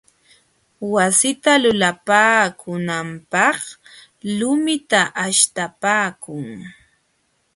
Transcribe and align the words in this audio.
Wasita 0.93 1.51
lulapaakunanpaq 1.63 3.59
lumita 4.37 5.01
aśhtapaakun. 5.23 6.47